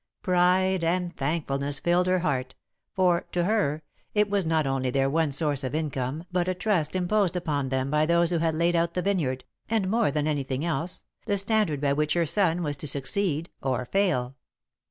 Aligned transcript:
Pride 0.23 0.83
and 0.83 1.15
thankfulness 1.15 1.77
filled 1.77 2.07
her 2.07 2.21
heart, 2.21 2.55
for, 2.95 3.27
to 3.33 3.43
her, 3.43 3.83
it 4.15 4.31
was 4.31 4.47
not 4.47 4.65
only 4.65 4.89
their 4.89 5.11
one 5.11 5.31
source 5.31 5.63
of 5.63 5.75
income 5.75 6.23
but 6.31 6.47
a 6.47 6.55
trust 6.55 6.95
imposed 6.95 7.35
upon 7.35 7.69
them 7.69 7.91
by 7.91 8.07
those 8.07 8.31
who 8.31 8.39
had 8.39 8.55
laid 8.55 8.75
out 8.75 8.95
the 8.95 9.03
vineyard, 9.03 9.45
and, 9.69 9.91
more 9.91 10.09
than 10.09 10.27
all 10.27 10.63
else, 10.65 11.03
the 11.27 11.37
standard 11.37 11.79
by 11.79 11.93
which 11.93 12.15
her 12.15 12.25
son 12.25 12.63
was 12.63 12.77
to 12.77 12.87
succeed 12.87 13.51
or 13.61 13.85
fail. 13.85 14.35